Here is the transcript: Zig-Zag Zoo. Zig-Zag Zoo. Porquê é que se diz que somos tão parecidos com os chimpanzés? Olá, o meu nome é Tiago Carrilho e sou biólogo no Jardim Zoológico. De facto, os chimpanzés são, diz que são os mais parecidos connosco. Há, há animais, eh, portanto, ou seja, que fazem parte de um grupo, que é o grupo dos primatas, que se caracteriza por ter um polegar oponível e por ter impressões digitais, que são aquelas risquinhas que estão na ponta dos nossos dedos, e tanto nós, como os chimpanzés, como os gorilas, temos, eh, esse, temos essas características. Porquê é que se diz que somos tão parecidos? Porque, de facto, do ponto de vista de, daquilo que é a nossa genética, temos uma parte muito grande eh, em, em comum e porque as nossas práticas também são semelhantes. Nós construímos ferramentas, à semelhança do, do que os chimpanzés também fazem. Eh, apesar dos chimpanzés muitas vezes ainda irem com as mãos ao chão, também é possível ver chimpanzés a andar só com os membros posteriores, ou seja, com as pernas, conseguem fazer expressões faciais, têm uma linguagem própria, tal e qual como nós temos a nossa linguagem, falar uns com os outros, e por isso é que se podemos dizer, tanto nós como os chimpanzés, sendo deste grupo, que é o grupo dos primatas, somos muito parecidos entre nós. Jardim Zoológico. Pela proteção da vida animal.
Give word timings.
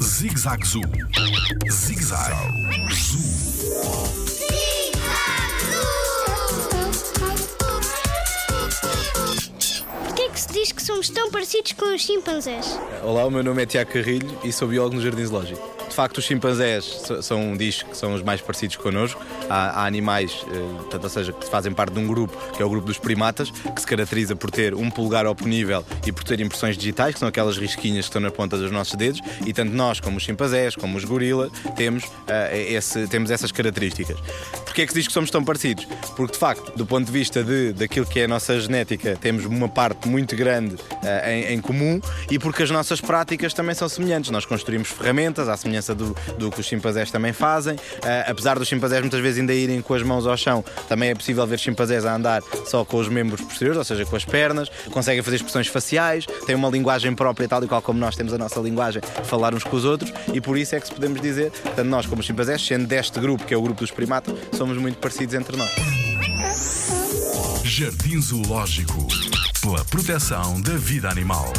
Zig-Zag 0.00 0.64
Zoo. 0.64 0.82
Zig-Zag 1.68 2.32
Zoo. 2.92 3.18
Porquê 10.04 10.22
é 10.22 10.28
que 10.28 10.40
se 10.40 10.52
diz 10.52 10.70
que 10.70 10.80
somos 10.80 11.10
tão 11.10 11.28
parecidos 11.28 11.72
com 11.72 11.92
os 11.92 12.02
chimpanzés? 12.02 12.78
Olá, 13.02 13.26
o 13.26 13.30
meu 13.30 13.42
nome 13.42 13.64
é 13.64 13.66
Tiago 13.66 13.92
Carrilho 13.92 14.38
e 14.44 14.52
sou 14.52 14.68
biólogo 14.68 14.94
no 14.94 15.02
Jardim 15.02 15.24
Zoológico. 15.24 15.73
De 15.88 15.94
facto, 15.94 16.18
os 16.18 16.24
chimpanzés 16.24 17.02
são, 17.22 17.56
diz 17.56 17.82
que 17.82 17.96
são 17.96 18.14
os 18.14 18.22
mais 18.22 18.40
parecidos 18.40 18.76
connosco. 18.76 19.22
Há, 19.48 19.82
há 19.82 19.86
animais, 19.86 20.44
eh, 20.50 20.76
portanto, 20.78 21.04
ou 21.04 21.10
seja, 21.10 21.32
que 21.32 21.48
fazem 21.48 21.72
parte 21.72 21.92
de 21.92 22.00
um 22.00 22.06
grupo, 22.06 22.36
que 22.52 22.62
é 22.62 22.64
o 22.64 22.68
grupo 22.68 22.86
dos 22.86 22.98
primatas, 22.98 23.50
que 23.50 23.80
se 23.80 23.86
caracteriza 23.86 24.34
por 24.34 24.50
ter 24.50 24.74
um 24.74 24.90
polegar 24.90 25.26
oponível 25.26 25.84
e 26.06 26.12
por 26.12 26.24
ter 26.24 26.40
impressões 26.40 26.76
digitais, 26.76 27.14
que 27.14 27.20
são 27.20 27.28
aquelas 27.28 27.56
risquinhas 27.56 28.06
que 28.06 28.10
estão 28.10 28.20
na 28.20 28.30
ponta 28.30 28.56
dos 28.56 28.70
nossos 28.70 28.94
dedos, 28.94 29.20
e 29.46 29.52
tanto 29.52 29.72
nós, 29.72 30.00
como 30.00 30.16
os 30.16 30.22
chimpanzés, 30.22 30.74
como 30.74 30.96
os 30.96 31.04
gorilas, 31.04 31.50
temos, 31.76 32.04
eh, 32.26 32.72
esse, 32.72 33.06
temos 33.06 33.30
essas 33.30 33.52
características. 33.52 34.18
Porquê 34.74 34.82
é 34.82 34.86
que 34.86 34.92
se 34.92 34.98
diz 34.98 35.06
que 35.06 35.12
somos 35.12 35.30
tão 35.30 35.44
parecidos? 35.44 35.86
Porque, 36.16 36.32
de 36.32 36.38
facto, 36.40 36.76
do 36.76 36.84
ponto 36.84 37.06
de 37.06 37.12
vista 37.12 37.44
de, 37.44 37.72
daquilo 37.72 38.04
que 38.04 38.18
é 38.18 38.24
a 38.24 38.28
nossa 38.28 38.58
genética, 38.58 39.16
temos 39.20 39.44
uma 39.44 39.68
parte 39.68 40.08
muito 40.08 40.34
grande 40.34 40.74
eh, 41.04 41.32
em, 41.32 41.54
em 41.54 41.60
comum 41.60 42.00
e 42.28 42.40
porque 42.40 42.64
as 42.64 42.72
nossas 42.72 43.00
práticas 43.00 43.54
também 43.54 43.72
são 43.72 43.88
semelhantes. 43.88 44.32
Nós 44.32 44.44
construímos 44.44 44.88
ferramentas, 44.88 45.48
à 45.48 45.56
semelhança 45.56 45.94
do, 45.94 46.16
do 46.40 46.50
que 46.50 46.58
os 46.58 46.66
chimpanzés 46.66 47.12
também 47.12 47.32
fazem. 47.32 47.76
Eh, 48.04 48.24
apesar 48.26 48.58
dos 48.58 48.66
chimpanzés 48.66 49.00
muitas 49.00 49.20
vezes 49.20 49.38
ainda 49.38 49.54
irem 49.54 49.80
com 49.80 49.94
as 49.94 50.02
mãos 50.02 50.26
ao 50.26 50.36
chão, 50.36 50.64
também 50.88 51.10
é 51.10 51.14
possível 51.14 51.46
ver 51.46 51.60
chimpanzés 51.60 52.04
a 52.04 52.12
andar 52.12 52.42
só 52.66 52.84
com 52.84 52.96
os 52.96 53.08
membros 53.08 53.42
posteriores, 53.42 53.78
ou 53.78 53.84
seja, 53.84 54.04
com 54.04 54.16
as 54.16 54.24
pernas, 54.24 54.68
conseguem 54.90 55.22
fazer 55.22 55.36
expressões 55.36 55.68
faciais, 55.68 56.26
têm 56.46 56.56
uma 56.56 56.68
linguagem 56.68 57.14
própria, 57.14 57.46
tal 57.46 57.62
e 57.62 57.68
qual 57.68 57.80
como 57.80 58.00
nós 58.00 58.16
temos 58.16 58.32
a 58.32 58.38
nossa 58.38 58.58
linguagem, 58.58 59.00
falar 59.22 59.54
uns 59.54 59.62
com 59.62 59.76
os 59.76 59.84
outros, 59.84 60.12
e 60.32 60.40
por 60.40 60.58
isso 60.58 60.74
é 60.74 60.80
que 60.80 60.88
se 60.88 60.92
podemos 60.92 61.20
dizer, 61.20 61.52
tanto 61.76 61.84
nós 61.84 62.06
como 62.06 62.18
os 62.18 62.26
chimpanzés, 62.26 62.60
sendo 62.60 62.88
deste 62.88 63.20
grupo, 63.20 63.44
que 63.44 63.54
é 63.54 63.56
o 63.56 63.62
grupo 63.62 63.78
dos 63.78 63.92
primatas, 63.92 64.34
somos 64.64 64.78
muito 64.78 64.96
parecidos 64.96 65.34
entre 65.34 65.58
nós. 65.58 65.70
Jardim 67.62 68.18
Zoológico. 68.18 69.06
Pela 69.60 69.84
proteção 69.84 70.58
da 70.62 70.74
vida 70.76 71.10
animal. 71.10 71.52